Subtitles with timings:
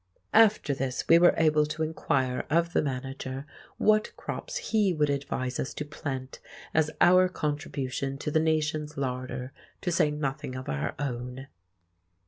[0.33, 3.45] After this we were able to inquire of the manager
[3.77, 6.39] what crops he would advise us to plant
[6.73, 9.51] as our contribution to the nation's larder,
[9.81, 11.45] to say nothing of our own.